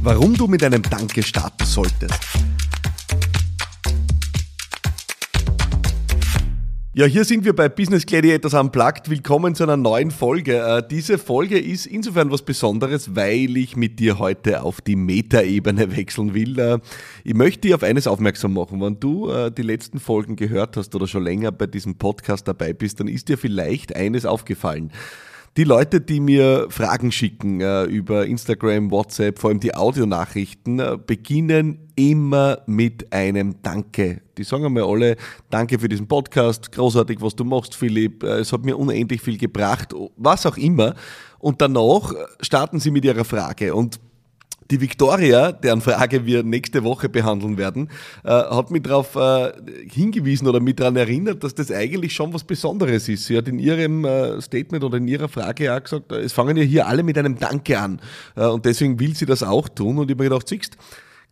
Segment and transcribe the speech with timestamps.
[0.00, 2.20] Warum du mit einem Danke starten solltest.
[6.94, 9.10] Ja, hier sind wir bei Business Gladiators Unplugged.
[9.10, 10.58] Willkommen zu einer neuen Folge.
[10.58, 15.96] Äh, diese Folge ist insofern was Besonderes, weil ich mit dir heute auf die Metaebene
[15.96, 16.58] wechseln will.
[16.58, 16.78] Äh,
[17.24, 18.80] ich möchte dich auf eines aufmerksam machen.
[18.80, 22.72] Wenn du äh, die letzten Folgen gehört hast oder schon länger bei diesem Podcast dabei
[22.72, 24.92] bist, dann ist dir vielleicht eines aufgefallen.
[25.58, 30.96] Die Leute, die mir Fragen schicken äh, über Instagram, WhatsApp, vor allem die Audionachrichten, äh,
[31.04, 34.20] beginnen immer mit einem Danke.
[34.36, 35.16] Die sagen einmal alle,
[35.50, 39.36] danke für diesen Podcast, großartig, was du machst, Philipp, äh, es hat mir unendlich viel
[39.36, 40.94] gebracht, was auch immer.
[41.40, 43.74] Und danach starten sie mit ihrer Frage.
[43.74, 43.98] Und
[44.70, 47.88] die Victoria, deren Frage wir nächste Woche behandeln werden,
[48.24, 49.52] äh, hat mich darauf äh,
[49.90, 53.26] hingewiesen oder mich daran erinnert, dass das eigentlich schon was Besonderes ist.
[53.26, 56.62] Sie hat in ihrem äh, Statement oder in ihrer Frage auch gesagt, es fangen ja
[56.62, 58.00] hier alle mit einem Danke an.
[58.36, 59.98] Äh, und deswegen will sie das auch tun.
[59.98, 60.76] Und ich habe mir gedacht, siehst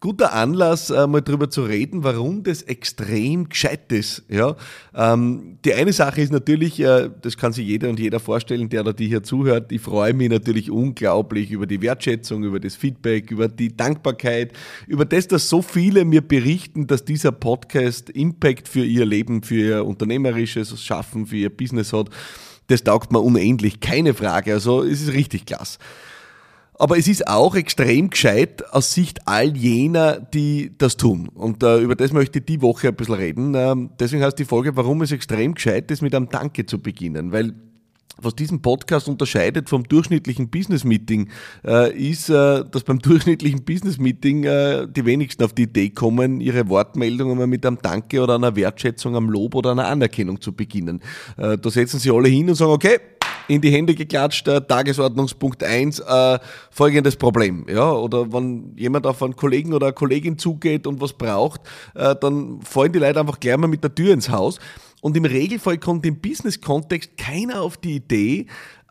[0.01, 4.25] guter Anlass, äh, mal drüber zu reden, warum das extrem gescheit ist.
[4.29, 4.57] Ja?
[4.95, 8.85] Ähm, die eine Sache ist natürlich, äh, das kann sich jeder und jeder vorstellen, der
[8.85, 13.31] da die hier zuhört, ich freue mich natürlich unglaublich über die Wertschätzung, über das Feedback,
[13.31, 14.53] über die Dankbarkeit,
[14.87, 19.55] über das, dass so viele mir berichten, dass dieser Podcast Impact für ihr Leben, für
[19.55, 22.11] ihr unternehmerisches Schaffen, für ihr Business hat.
[22.67, 24.53] Das taugt mir unendlich, keine Frage.
[24.53, 25.79] Also es ist richtig klasse.
[26.79, 31.29] Aber es ist auch extrem gescheit aus Sicht all jener, die das tun.
[31.35, 33.55] Und äh, über das möchte ich die Woche ein bisschen reden.
[33.55, 37.33] Ähm, deswegen heißt die Folge, warum es extrem gescheit ist, mit einem Danke zu beginnen.
[37.33, 37.55] Weil
[38.19, 41.29] was diesen Podcast unterscheidet vom durchschnittlichen Business Meeting,
[41.65, 46.41] äh, ist, äh, dass beim durchschnittlichen Business Meeting äh, die wenigsten auf die Idee kommen,
[46.41, 51.01] ihre Wortmeldungen mit einem Danke oder einer Wertschätzung, einem Lob oder einer Anerkennung zu beginnen.
[51.37, 52.99] Äh, da setzen sie alle hin und sagen, okay,
[53.49, 56.39] in die Hände geklatscht, äh, Tagesordnungspunkt 1, äh,
[56.71, 57.67] folgendes Problem.
[57.69, 61.61] Ja, oder wenn jemand auf einen Kollegen oder eine Kollegin zugeht und was braucht,
[61.95, 64.59] äh, dann fallen die Leute einfach gleich mal mit der Tür ins Haus.
[65.01, 68.47] Und im Regelfall kommt im Business-Kontext keiner auf die Idee,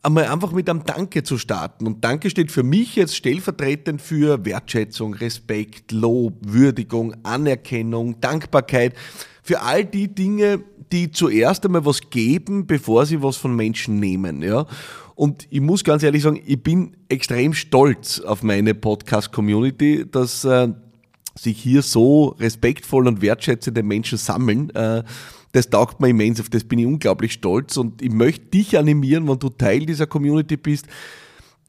[0.06, 1.88] einmal einfach mit einem Danke zu starten.
[1.88, 8.94] Und Danke steht für mich jetzt stellvertretend für Wertschätzung, Respekt, Lob, Würdigung, Anerkennung, Dankbarkeit,
[9.41, 14.41] für all die Dinge, die zuerst einmal was geben, bevor sie was von Menschen nehmen.
[14.41, 14.66] Ja?
[15.16, 20.69] Und ich muss ganz ehrlich sagen, ich bin extrem stolz auf meine Podcast-Community, dass äh,
[21.38, 24.69] sich hier so respektvoll und wertschätzende Menschen sammeln.
[24.72, 25.03] Äh,
[25.51, 29.28] das taugt mir immens, auf das bin ich unglaublich stolz und ich möchte dich animieren,
[29.28, 30.85] wenn du Teil dieser Community bist,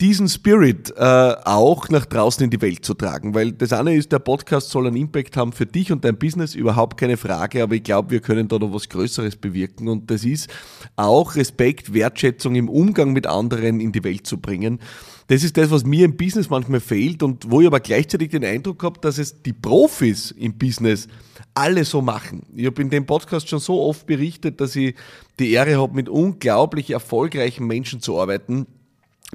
[0.01, 1.01] diesen Spirit äh,
[1.45, 3.35] auch nach draußen in die Welt zu tragen.
[3.35, 6.55] Weil das eine ist, der Podcast soll einen Impact haben für dich und dein Business,
[6.55, 10.25] überhaupt keine Frage, aber ich glaube, wir können da noch was Größeres bewirken und das
[10.25, 10.51] ist
[10.97, 14.81] auch Respekt, Wertschätzung im Umgang mit anderen in die Welt zu bringen.
[15.29, 18.45] Das ist das, was mir im Business manchmal fehlt und wo ich aber gleichzeitig den
[18.45, 21.09] Eindruck habe, dass es die Profis im Business
[21.55, 22.43] alle so machen.
[22.55, 24.95] Ich habe in dem Podcast schon so oft berichtet, dass ich
[25.39, 28.67] die Ehre habe, mit unglaublich erfolgreichen Menschen zu arbeiten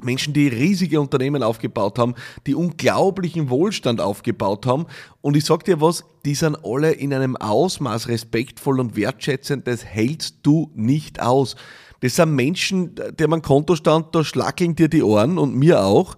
[0.00, 2.14] Menschen, die riesige Unternehmen aufgebaut haben,
[2.46, 4.86] die unglaublichen Wohlstand aufgebaut haben.
[5.20, 9.84] Und ich sag dir was, die sind alle in einem Ausmaß respektvoll und wertschätzend, das
[9.84, 11.56] hältst du nicht aus.
[12.00, 16.16] Das sind Menschen, die am Kontostand, da schlackeln dir die Ohren und mir auch.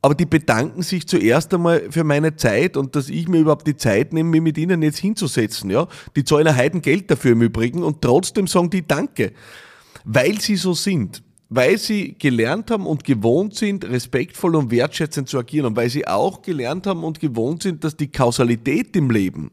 [0.00, 3.76] Aber die bedanken sich zuerst einmal für meine Zeit und dass ich mir überhaupt die
[3.76, 5.68] Zeit nehme, mich mit ihnen jetzt hinzusetzen.
[5.68, 5.88] Ja?
[6.14, 9.32] Die zahlen ein Heiden Geld dafür im Übrigen und trotzdem sagen die Danke.
[10.04, 15.38] Weil sie so sind weil sie gelernt haben und gewohnt sind, respektvoll und wertschätzend zu
[15.38, 19.50] agieren und weil sie auch gelernt haben und gewohnt sind, dass die Kausalität im Leben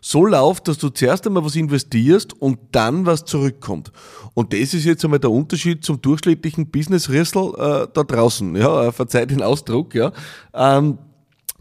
[0.00, 3.90] so läuft, dass du zuerst einmal was investierst und dann was zurückkommt.
[4.34, 8.54] Und das ist jetzt einmal der Unterschied zum durchschnittlichen Business-Rissel äh, da draußen.
[8.54, 10.12] Ja, verzeiht den Ausdruck, ja.
[10.54, 10.98] Ähm,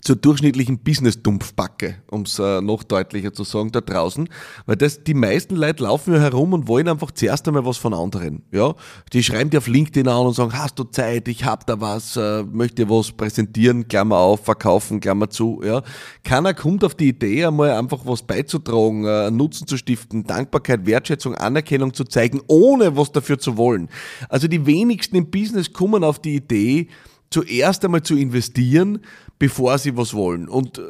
[0.06, 4.30] zur durchschnittlichen Business-Dumpfbacke, um es äh, noch deutlicher zu sagen, da draußen.
[4.68, 7.92] Weil das, die meisten Leute laufen ja herum und wollen einfach zuerst einmal was von
[7.96, 8.44] anderen.
[8.52, 8.76] Ja?
[9.14, 12.16] Die schreiben dir auf LinkedIn an und sagen, hast du Zeit, ich hab da was,
[12.18, 15.62] äh, möchte dir was präsentieren, Klammer auf, verkaufen, Klammer zu.
[15.66, 15.82] Ja?
[16.24, 21.34] Keiner kommt auf die Idee, einmal einfach was beizutragen, äh, Nutzen zu stiften, Dankbarkeit, Wertschätzung,
[21.34, 23.90] Anerkennung zu zeigen, ohne was dafür zu wollen.
[24.30, 26.90] Also die wenigsten im Business kommen auf die Idee,
[27.30, 29.00] zuerst einmal zu investieren,
[29.40, 30.48] bevor sie was wollen.
[30.48, 30.82] Und äh,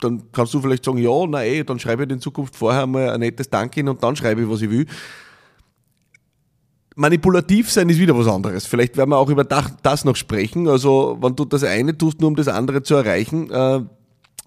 [0.00, 3.10] dann kannst du vielleicht sagen, ja, na ey, dann schreibe ich in Zukunft vorher mal
[3.10, 4.86] ein nettes Danke hin und dann schreibe ich, was ich will.
[6.94, 8.66] Manipulativ sein ist wieder was anderes.
[8.66, 10.66] Vielleicht werden wir auch über das noch sprechen.
[10.66, 13.80] Also, wenn du das eine tust, nur um das andere zu erreichen, äh,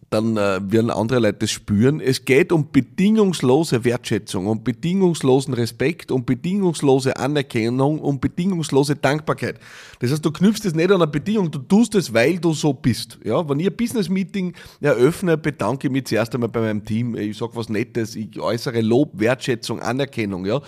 [0.09, 2.01] dann äh, werden andere Leute das spüren.
[2.01, 9.59] Es geht um bedingungslose Wertschätzung, um bedingungslosen Respekt, um bedingungslose Anerkennung, um bedingungslose Dankbarkeit.
[9.99, 12.73] Das heißt, du knüpfst es nicht an eine Bedingung, du tust es, weil du so
[12.73, 13.19] bist.
[13.23, 17.15] Ja, wenn ich ein Business-Meeting eröffne, bedanke ich mich zuerst einmal bei meinem Team.
[17.15, 20.45] Ich sage was Nettes, ich äußere Lob, Wertschätzung, Anerkennung.
[20.45, 20.61] Ja,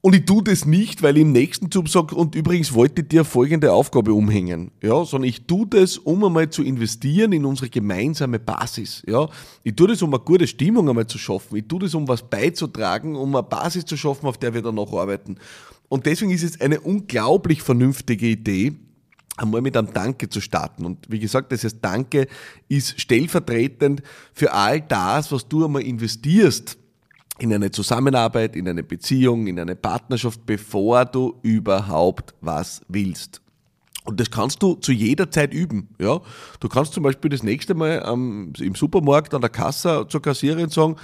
[0.00, 3.08] und ich tue das nicht, weil ich im nächsten Zug sage, und übrigens wollte ich
[3.08, 4.70] dir folgende Aufgabe umhängen.
[4.80, 9.02] Ja, sondern ich tue das, um einmal zu investieren in unsere gemeinsame Basis.
[9.08, 9.28] Ja,
[9.64, 11.56] ich tue das, um eine gute Stimmung einmal zu schaffen.
[11.56, 14.76] Ich tue das, um was beizutragen, um eine Basis zu schaffen, auf der wir dann
[14.76, 15.36] noch arbeiten.
[15.88, 18.76] Und deswegen ist es eine unglaublich vernünftige Idee,
[19.36, 20.84] einmal mit einem Danke zu starten.
[20.84, 22.28] Und wie gesagt, das heißt, Danke
[22.68, 24.02] ist stellvertretend
[24.32, 26.78] für all das, was du einmal investierst
[27.38, 33.40] in eine Zusammenarbeit, in eine Beziehung, in eine Partnerschaft, bevor du überhaupt was willst.
[34.08, 35.88] Und das kannst du zu jeder Zeit üben.
[35.98, 36.20] Ja?
[36.60, 40.70] Du kannst zum Beispiel das nächste Mal ähm, im Supermarkt an der Kasse zur Kassiererin
[40.70, 40.96] sagen,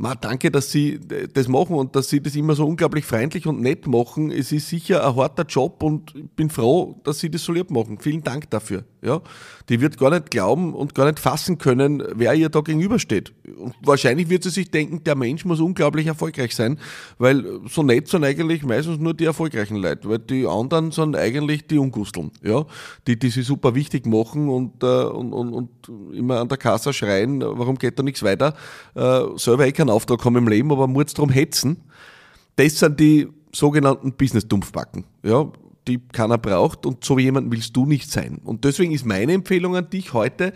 [0.00, 1.00] Ma, danke, dass Sie
[1.34, 4.30] das machen und dass Sie das immer so unglaublich freundlich und nett machen.
[4.30, 7.70] Es ist sicher ein harter Job und ich bin froh, dass Sie das so lieb
[7.70, 7.98] machen.
[8.00, 8.84] Vielen Dank dafür.
[9.00, 9.20] Ja,
[9.68, 13.32] die wird gar nicht glauben und gar nicht fassen können, wer ihr da gegenübersteht.
[13.56, 16.80] Und wahrscheinlich wird sie sich denken, der Mensch muss unglaublich erfolgreich sein,
[17.16, 21.68] weil so nett sind eigentlich meistens nur die erfolgreichen Leute, weil die anderen sind eigentlich
[21.68, 22.66] die Ungusteln, ja,
[23.06, 25.70] die, die sich super wichtig machen und, äh, und, und, und
[26.12, 28.54] immer an der Kasse schreien, warum geht da nichts weiter,
[28.96, 31.84] äh, selber eh keinen Auftrag haben im Leben, aber muss drum hetzen.
[32.56, 35.48] Das sind die sogenannten Business-Dumpfbacken, ja,
[35.88, 38.40] die keiner braucht und so jemand willst du nicht sein.
[38.44, 40.52] Und deswegen ist meine Empfehlung an dich heute,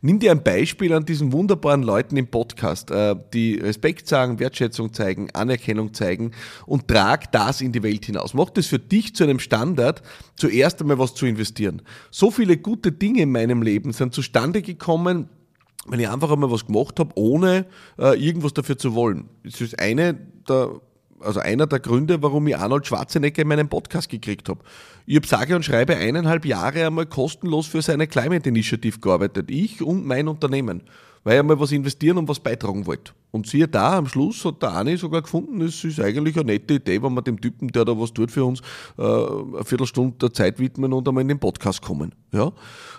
[0.00, 4.92] nimm dir ein Beispiel an diesen wunderbaren Leuten im Podcast, äh, die Respekt sagen, Wertschätzung
[4.92, 6.32] zeigen, Anerkennung zeigen
[6.66, 8.34] und trag das in die Welt hinaus.
[8.34, 10.02] Mach das für dich zu einem Standard,
[10.34, 11.82] zuerst einmal was zu investieren.
[12.10, 15.28] So viele gute Dinge in meinem Leben sind zustande gekommen,
[15.86, 17.66] wenn ich einfach einmal was gemacht habe, ohne
[17.98, 19.28] äh, irgendwas dafür zu wollen.
[19.44, 20.14] Das ist eine
[20.48, 20.80] der
[21.20, 24.60] also einer der Gründe, warum ich Arnold Schwarzenegger in meinen Podcast gekriegt habe.
[25.06, 29.50] Ich habe sage und schreibe eineinhalb Jahre einmal kostenlos für seine Climate Initiative gearbeitet.
[29.50, 30.82] Ich und mein Unternehmen
[31.24, 33.12] weil er mal was investieren und was beitragen wollte.
[33.32, 36.74] Und siehe da, am Schluss hat der Ani sogar gefunden, es ist eigentlich eine nette
[36.74, 38.60] Idee, wenn wir dem Typen, der da was tut für uns,
[38.98, 42.12] äh, eine Viertelstunde der Zeit widmen und einmal in den Podcast kommen.
[42.32, 42.50] Ja?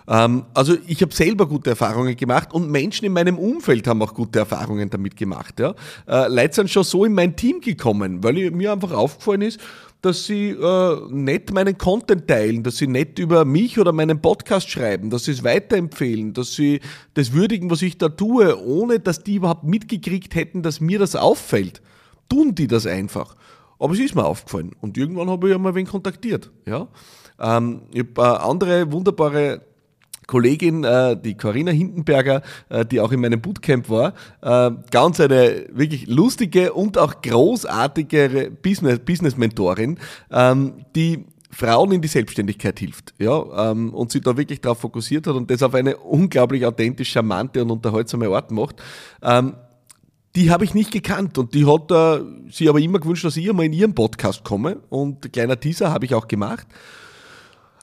[0.08, 4.14] Ähm, also ich habe selber gute Erfahrungen gemacht und Menschen in meinem Umfeld haben auch
[4.14, 5.60] gute Erfahrungen damit gemacht.
[5.60, 5.76] Ja?
[6.08, 9.60] Äh, Leute sind schon so in mein Team gekommen, weil mir einfach aufgefallen ist,
[10.02, 14.70] dass sie äh, nicht meinen Content teilen, dass sie nicht über mich oder meinen Podcast
[14.70, 16.80] schreiben, dass sie es weiterempfehlen, dass sie
[17.14, 21.16] das würdigen, was ich da tue, ohne dass die überhaupt mitgekriegt hätten, dass mir das
[21.16, 21.82] auffällt.
[22.30, 23.36] Tun die das einfach.
[23.78, 24.72] Aber es ist mir aufgefallen.
[24.80, 26.52] Und irgendwann habe ich ja mal wen kontaktiert.
[26.66, 26.88] Ja?
[27.40, 29.62] Ähm, ich habe äh, andere wunderbare
[30.28, 35.66] Kollegin, äh, die Corinna Hindenberger, äh, die auch in meinem Bootcamp war, äh, ganz eine
[35.72, 39.98] wirklich lustige und auch großartige Business, Business Mentorin,
[40.32, 45.28] ähm, die Frauen in die Selbstständigkeit hilft, ja, ähm, und sich da wirklich darauf fokussiert
[45.28, 48.82] hat und das auf eine unglaublich authentisch charmante und unterhaltsame Art macht.
[49.22, 49.56] Ähm,
[50.36, 53.52] die habe ich nicht gekannt und die hat äh, sie aber immer gewünscht, dass ich
[53.52, 56.68] mal in ihren Podcast komme und kleiner Teaser habe ich auch gemacht.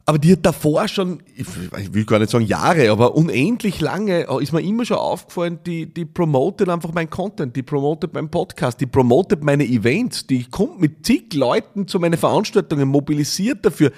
[0.08, 4.55] Aber die hat davor schon, ich will gar nicht sagen Jahre, aber unendlich lange ist
[4.55, 8.87] mir immer schon aufgefallen, die, die promotet einfach mein Content, die promotet meinen Podcast, die
[8.87, 13.93] promotet meine Events, die kommt mit zig Leuten zu meinen Veranstaltungen, mobilisiert dafür,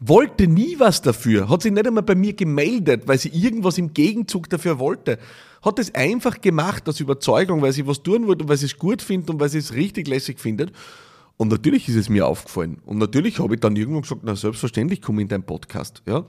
[0.00, 3.94] wollte nie was dafür, hat sich nicht einmal bei mir gemeldet, weil sie irgendwas im
[3.94, 5.20] Gegenzug dafür wollte.
[5.62, 8.76] Hat es einfach gemacht aus Überzeugung, weil sie was tun wollte und weil sie es
[8.76, 10.72] gut findet und weil sie es richtig lässig findet.
[11.42, 12.78] Und natürlich ist es mir aufgefallen.
[12.86, 16.00] Und natürlich habe ich dann irgendwann gesagt, na selbstverständlich komme ich in deinen Podcast.
[16.06, 16.24] Ja?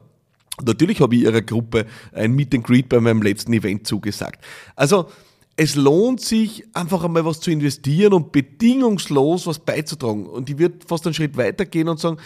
[0.64, 4.44] natürlich habe ich ihrer Gruppe ein Meet and Greet bei meinem letzten Event zugesagt.
[4.76, 5.10] Also
[5.56, 10.26] es lohnt sich einfach einmal was zu investieren und bedingungslos was beizutragen.
[10.26, 12.18] Und ich würde fast einen Schritt weiter gehen und sagen,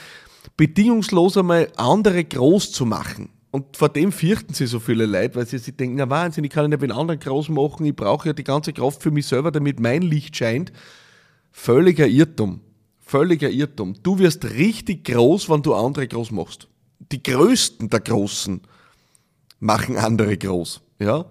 [0.56, 3.32] bedingungslos einmal andere groß zu machen.
[3.51, 6.51] Und vor dem fürchten sie so viele Leute, weil sie sich denken, na Wahnsinn, ich
[6.51, 9.25] kann ja nicht den anderen groß machen, ich brauche ja die ganze Kraft für mich
[9.25, 10.72] selber, damit mein Licht scheint.
[11.51, 12.62] Völliger Irrtum.
[13.07, 13.95] Völliger Irrtum.
[14.03, 16.67] Du wirst richtig groß, wenn du andere groß machst.
[17.11, 18.59] Die Größten der Großen
[19.61, 20.81] machen andere groß.
[20.99, 21.25] Ja?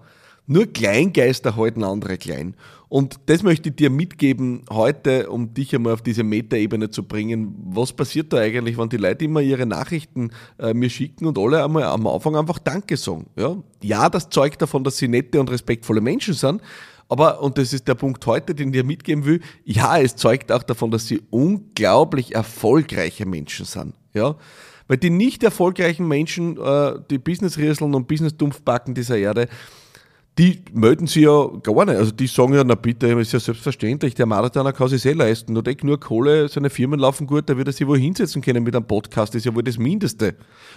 [0.47, 2.55] Nur Kleingeister halten andere klein.
[2.89, 7.53] Und das möchte ich dir mitgeben heute, um dich einmal auf diese Metaebene zu bringen.
[7.69, 11.63] Was passiert da eigentlich, wenn die Leute immer ihre Nachrichten äh, mir schicken und alle
[11.63, 13.27] einmal am Anfang einfach Danke sagen?
[13.37, 13.55] Ja?
[13.83, 16.59] ja, das zeugt davon, dass sie nette und respektvolle Menschen sind,
[17.09, 20.51] aber, und das ist der Punkt heute, den ich dir mitgeben will, ja, es zeugt
[20.51, 23.93] auch davon, dass sie unglaublich erfolgreiche Menschen sind.
[24.13, 24.35] Ja?
[24.87, 29.47] Weil die nicht erfolgreichen Menschen, äh, die Business-Rieseln und Business-Dumpfbacken dieser Erde,
[30.37, 31.97] die melden sich ja gar nicht.
[31.97, 35.53] Also die sagen ja, na bitte, ist ja selbstverständlich, der Marathoner kann sich eh leisten.
[35.53, 38.63] Nur der nur Kohle, seine Firmen laufen gut, da wird er sich wo hinsetzen können
[38.63, 40.35] mit einem Podcast, ist ja wohl das Mindeste.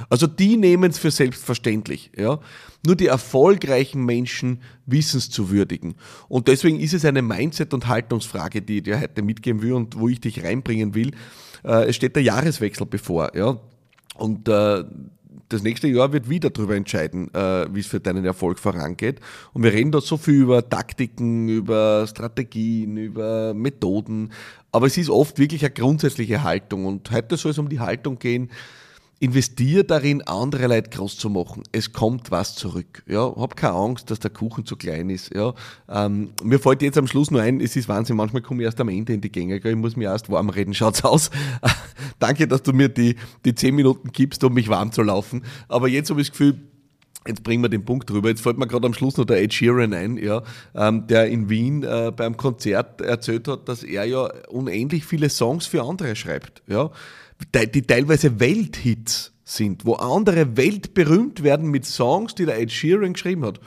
[0.09, 2.11] Also die nehmen es für selbstverständlich.
[2.17, 2.41] Ja?
[2.87, 5.95] Nur die erfolgreichen Menschen wissen es zu würdigen.
[6.29, 9.99] Und deswegen ist es eine Mindset- und Haltungsfrage, die ich dir heute mitgeben will und
[9.99, 11.11] wo ich dich reinbringen will.
[11.65, 13.37] Äh, es steht der Jahreswechsel bevor.
[13.37, 13.59] Ja?
[14.17, 14.85] Und äh,
[15.51, 19.21] das nächste Jahr wird wieder darüber entscheiden, äh, wie es für deinen Erfolg vorangeht.
[19.53, 24.33] Und wir reden da so viel über Taktiken, über Strategien, über Methoden.
[24.73, 26.87] Aber es ist oft wirklich eine grundsätzliche Haltung.
[26.87, 28.49] Und heute soll es um die Haltung gehen,
[29.19, 31.63] investier darin, andere Leute groß zu machen.
[31.73, 33.03] Es kommt was zurück.
[33.07, 35.35] Ja, hab keine Angst, dass der Kuchen zu klein ist.
[35.35, 35.53] Ja,
[35.89, 38.81] ähm, mir fällt jetzt am Schluss nur ein, es ist Wahnsinn, manchmal komme ich erst
[38.81, 40.73] am Ende in die Gänge, ich muss mir erst warm reden.
[40.73, 41.31] Schaut's aus.
[42.21, 45.43] Danke, dass du mir die, die zehn Minuten gibst, um mich warm zu laufen.
[45.69, 46.61] Aber jetzt habe ich das Gefühl,
[47.27, 48.31] Jetzt bringen wir den Punkt drüber.
[48.31, 50.43] Jetzt fällt mir gerade am Schluss noch der Ed Sheeran ein, ja,
[50.75, 55.67] ähm, der in Wien äh, beim Konzert erzählt hat, dass er ja unendlich viele Songs
[55.67, 56.63] für andere schreibt.
[56.67, 56.91] Ja
[57.55, 63.45] die teilweise Welthits sind, wo andere weltberühmt werden mit Songs, die der Ed Sheeran geschrieben
[63.45, 63.61] hat.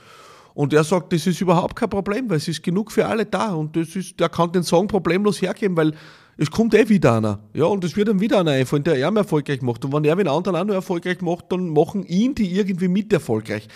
[0.53, 3.53] Und er sagt, das ist überhaupt kein Problem, weil es ist genug für alle da
[3.53, 5.93] und das ist, der kann den Song problemlos hergeben, weil
[6.37, 7.39] es kommt eh wieder einer.
[7.53, 9.85] Ja, und es wird dann wieder einer einfallen, der er erfolgreich macht.
[9.85, 13.13] Und wenn er den anderen auch noch erfolgreich macht, dann machen ihn die irgendwie mit
[13.13, 13.67] erfolgreich.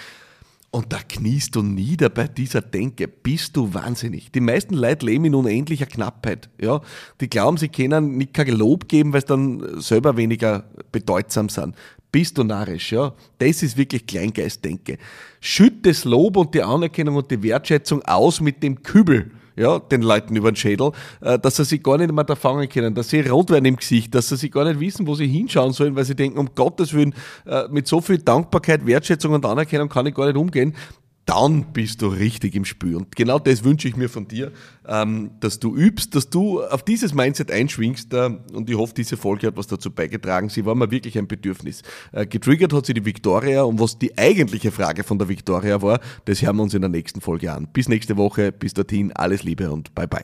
[0.70, 3.08] Und da kniest du nieder bei dieser Denke.
[3.08, 4.32] Bist du wahnsinnig.
[4.32, 6.50] Die meisten Leute leben in unendlicher Knappheit.
[6.60, 6.82] Ja?
[7.22, 11.76] Die glauben, sie können nicht kein Lob geben, weil sie dann selber weniger bedeutsam sind.
[12.12, 13.14] Bist du narrisch, ja?
[13.38, 14.98] Das ist wirklich Kleingeistdenke.
[15.40, 20.02] Schütt das Lob und die Anerkennung und die Wertschätzung aus mit dem Kübel ja, den
[20.02, 23.10] Leuten über den Schädel, äh, dass sie sich gar nicht mehr da fangen können, dass
[23.10, 25.96] sie rot werden im Gesicht, dass sie sich gar nicht wissen, wo sie hinschauen sollen,
[25.96, 27.14] weil sie denken, um Gottes Willen,
[27.46, 30.74] äh, mit so viel Dankbarkeit, Wertschätzung und Anerkennung kann ich gar nicht umgehen
[31.28, 32.96] dann bist du richtig im Spiel.
[32.96, 34.52] Und genau das wünsche ich mir von dir,
[34.88, 38.14] ähm, dass du übst, dass du auf dieses Mindset einschwingst.
[38.14, 40.50] Äh, und ich hoffe, diese Folge hat was dazu beigetragen.
[40.50, 41.84] Sie war mir wirklich ein Bedürfnis.
[42.14, 46.00] Äh, getriggert hat sie die Victoria und was die eigentliche Frage von der Victoria war,
[46.26, 47.68] das hören wir uns in der nächsten Folge an.
[47.74, 50.24] Bis nächste Woche, bis dorthin, alles Liebe und bye bye.